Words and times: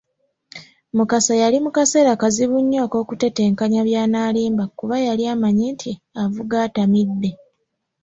Mukasa 0.97 1.33
yali 1.41 1.57
mu 1.65 1.71
kaseera 1.75 2.11
kazibu 2.21 2.57
nnyo 2.63 2.79
ak'okutetenkanya 2.85 3.81
by'anaalimba 3.87 4.63
kuba 4.77 4.95
yali 5.07 5.23
amanyi 5.33 5.65
nti 5.75 5.91
avuga 6.23 6.55
atamidde. 6.65 7.29